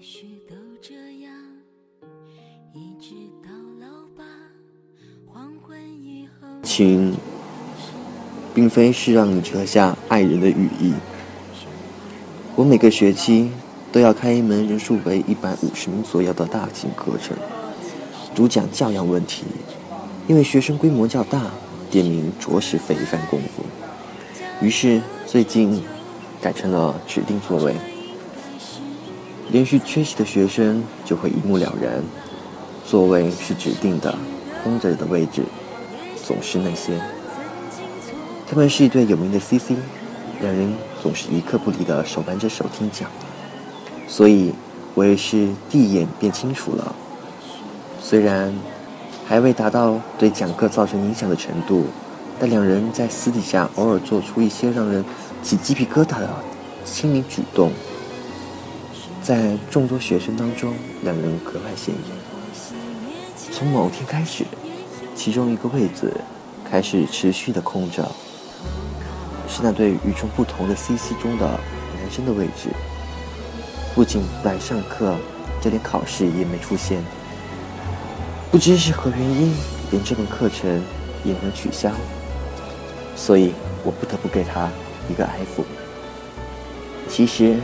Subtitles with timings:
[0.00, 0.94] 许都这
[1.24, 1.32] 样，
[2.72, 4.24] 一直到老吧。
[5.26, 7.16] 黄昏以后，情，
[8.54, 10.94] 并非是让你折下爱人的羽翼。
[12.54, 13.50] 我每个学期
[13.90, 17.36] 都要开一门人数为一百五十名左右的大型课程，
[18.34, 19.44] 主讲教养问题。
[20.28, 21.50] 因为学生规模较大，
[21.90, 23.64] 点名着实费一番功夫。
[24.64, 25.82] 于是最近
[26.40, 27.74] 改成了指定座位。
[29.50, 32.02] 连续缺席的学生就会一目了然，
[32.86, 34.14] 座位是指定的，
[34.62, 35.42] 空着的位置
[36.22, 37.00] 总是那些。
[38.46, 39.72] 他们是一对有名的 CC，
[40.40, 43.10] 两人总是一刻不离的手挽着手听讲，
[44.06, 44.52] 所以
[44.94, 46.94] 我也是第一眼便清楚了。
[48.02, 48.54] 虽然
[49.26, 51.86] 还未达到对讲课造成影响的程度，
[52.38, 55.02] 但两人在私底下偶尔做出一些让人
[55.42, 56.28] 起鸡皮疙瘩的
[56.84, 57.72] 亲密举动。
[59.28, 63.52] 在众多学生当中，两人格外显眼。
[63.52, 64.42] 从某天开始，
[65.14, 66.10] 其中一个位子
[66.64, 68.10] 开始持续的空着，
[69.46, 72.70] 是那对与众不同的 CC 中的男生的位置。
[73.94, 75.14] 不仅不来上课，
[75.60, 77.04] 就连考试也没出现。
[78.50, 79.54] 不知是何原因，
[79.90, 80.82] 连这门课程
[81.22, 81.92] 也能取消。
[83.14, 83.52] 所以
[83.84, 84.70] 我不得不给他
[85.06, 85.66] 一个 F。
[87.10, 87.58] 其实。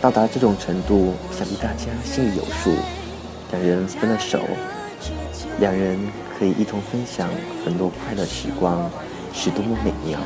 [0.00, 2.74] 到达这种程度，想必大家心里有数。
[3.52, 4.40] 两人分了手，
[5.58, 5.98] 两人
[6.38, 7.28] 可以一同分享
[7.64, 8.90] 很多快乐时光，
[9.34, 10.18] 是多么美妙。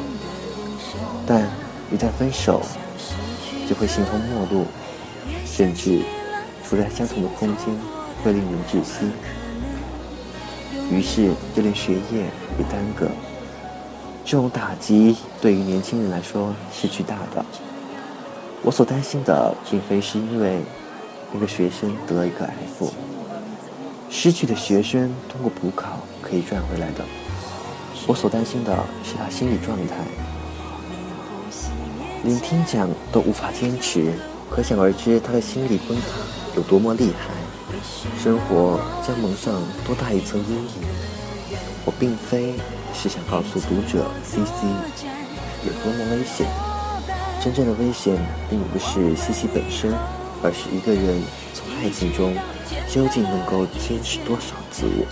[1.27, 1.43] 但
[1.91, 2.63] 一旦分手，
[3.69, 4.67] 就会形同陌路，
[5.45, 6.03] 甚至
[6.63, 7.67] 处在相同的空间
[8.23, 9.11] 会令人窒息。
[10.89, 12.27] 于是，就连学业
[12.59, 13.09] 也耽搁。
[14.25, 17.45] 这种打击对于年轻人来说是巨大的。
[18.67, 20.59] 我所担心的，并非是因为
[21.31, 22.91] 那个学生得了一个 F，
[24.09, 27.05] 失去的学生通过补考可以赚回来的。
[28.07, 29.95] 我所担心的是他心理状态，
[32.25, 34.15] 连听讲都无法坚持，
[34.51, 36.07] 可想而知他的心理崩塌
[36.57, 37.35] 有多么厉害，
[38.19, 39.53] 生活将蒙上
[39.87, 40.89] 多大一层阴影。
[41.85, 42.55] 我并非
[42.95, 44.65] 是想告诉读者 CC
[45.67, 46.74] 有多么危险。
[47.45, 48.17] 真正的危险，
[48.49, 49.93] 并不是西西本身，
[50.43, 51.23] 而是一个人
[51.53, 52.35] 从爱情中
[52.89, 55.05] 究竟能够坚持多少自我。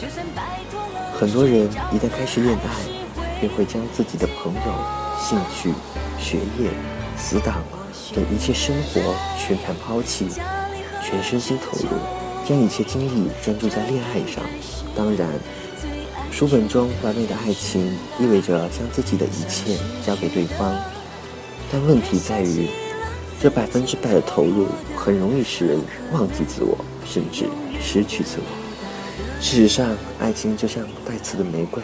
[1.12, 4.60] 很多人一旦开始恋爱，便会将自己的朋友、
[5.20, 5.75] 兴趣、
[6.19, 6.70] 学业、
[7.19, 7.62] 死党
[8.15, 10.26] 等一切生活全盘抛弃，
[11.04, 11.91] 全身心投入，
[12.49, 14.43] 将一切精力专注在恋爱上。
[14.97, 15.28] 当然，
[16.31, 20.75] 书本中完美的爱情意味着将自己的一切交给对方。
[21.72, 22.69] 但问题在于，
[23.41, 25.81] 这百分之百的投入很容易使人
[26.12, 27.47] 忘记自我，甚至
[27.81, 29.41] 失去自我。
[29.41, 31.82] 事实上，爱情就像带刺的玫瑰，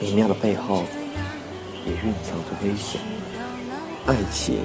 [0.00, 0.84] 美妙的背后
[1.84, 2.98] 也蕴藏着危险。
[4.06, 4.60] 爱情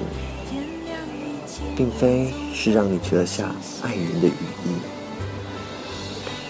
[1.76, 4.32] 并非是让你折下爱人的羽
[4.64, 4.78] 翼，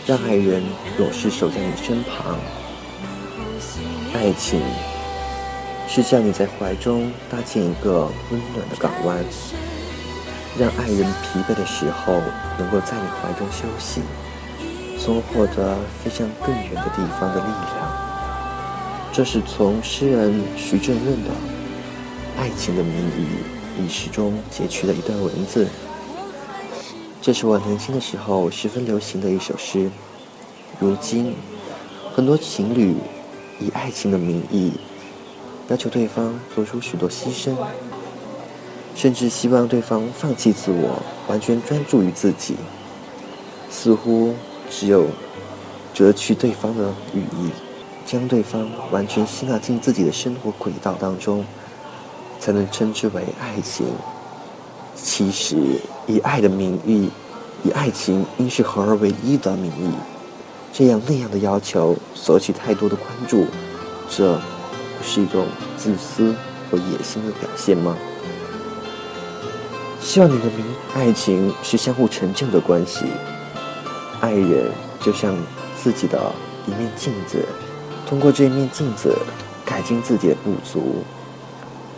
[0.06, 0.62] 让爱人
[1.00, 2.38] 永世守在你身旁。
[4.14, 4.60] 爱情。
[5.92, 9.18] 是叫你在怀中搭建一个温暖的港湾，
[10.56, 12.12] 让爱人疲惫的时候
[12.56, 14.00] 能够在你怀中休息，
[15.00, 19.10] 从而获得飞向更远的地方的力量。
[19.12, 21.30] 这是从诗人徐正润的
[22.38, 23.26] 《爱情的名义》
[23.84, 25.66] 一诗中截取的一段文字。
[27.20, 29.90] 这是我年轻的时候十分流行的一首诗。
[30.78, 31.34] 如今，
[32.14, 32.94] 很多情侣
[33.58, 34.74] 以爱情的名义。
[35.70, 37.54] 要求对方做出许多牺牲，
[38.96, 42.56] 甚至希望对方放弃自我，完全专注于自己。
[43.70, 44.34] 似乎
[44.68, 45.06] 只有
[45.94, 47.50] 折去对方的羽翼，
[48.04, 51.44] 将对方完全吸纳进自己的生活轨道当中，
[52.40, 53.86] 才能称之为爱情。
[54.96, 55.56] 其实，
[56.08, 57.08] 以爱的名义，
[57.62, 59.92] 以爱情应是合而为一的名义，
[60.72, 63.46] 这样那样的要求，索取太多的关注，
[64.08, 64.36] 这。
[65.02, 66.34] 是一种自私
[66.70, 67.96] 和野心的表现吗？
[70.00, 70.64] 希望你能明
[70.94, 73.04] 爱情是相互成就的关系。
[74.20, 74.70] 爱人
[75.00, 75.36] 就像
[75.82, 76.32] 自己的
[76.66, 77.44] 一面镜子，
[78.06, 79.16] 通过这一面镜子
[79.64, 81.04] 改进自己的不足，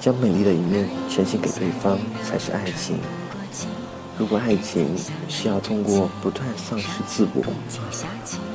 [0.00, 2.98] 将美丽的一面呈现给对方，才是爱情。
[4.18, 4.94] 如果爱情
[5.28, 7.42] 是要通过不断丧失自我，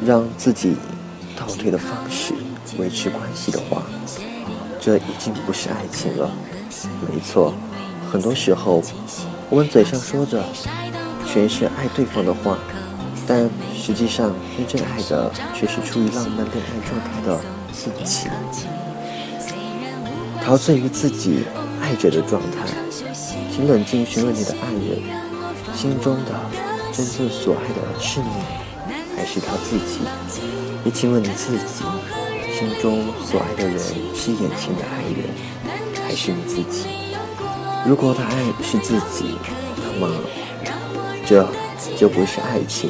[0.05, 0.75] 让自己
[1.35, 2.33] 倒退的方式
[2.77, 3.83] 维持关系的话，
[4.87, 6.31] 这已经不是爱情了。
[7.11, 7.53] 没错，
[8.09, 8.81] 很多时候，
[9.49, 10.41] 我们嘴上说着，
[11.25, 12.57] 全是爱对方的话，
[13.27, 17.37] 但实际上真正爱的却是处于浪漫恋爱状态的
[17.73, 18.29] 自己，
[20.41, 21.43] 陶醉于自己
[21.81, 22.65] 爱着的状态。
[23.51, 25.01] 请冷静询问你的爱人，
[25.75, 26.31] 心中的
[26.93, 28.29] 真正所爱的是你，
[29.17, 29.99] 还是他自己？
[30.85, 31.83] 也请问你自己，
[32.57, 33.77] 心中所爱的人
[34.15, 35.29] 是眼前的爱人，
[36.03, 36.87] 还是你自己？
[37.85, 39.37] 如果他爱是自己，
[39.75, 40.11] 那么
[41.23, 41.47] 这
[41.95, 42.89] 就不是爱情。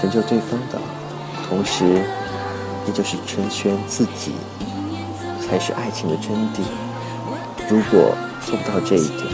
[0.00, 0.80] 成就对方的
[1.46, 1.84] 同时，
[2.86, 4.32] 也就是成全自己，
[5.46, 6.62] 才是爱情的真谛。
[7.68, 9.26] 如果做不到这一点，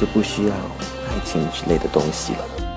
[0.00, 2.73] 就不需要爱情之类的东西了。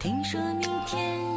[0.00, 1.29] 听说明天。